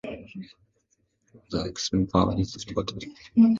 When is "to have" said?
2.57-2.65